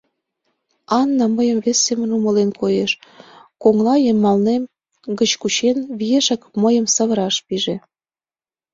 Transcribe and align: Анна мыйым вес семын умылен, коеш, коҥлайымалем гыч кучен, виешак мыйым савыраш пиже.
Анна 0.99 1.25
мыйым 1.37 1.59
вес 1.65 1.79
семын 1.87 2.09
умылен, 2.17 2.49
коеш, 2.61 2.91
коҥлайымалем 3.61 4.63
гыч 5.19 5.31
кучен, 5.41 5.77
виешак 5.99 6.41
мыйым 6.61 6.85
савыраш 6.95 7.35
пиже. 7.47 7.75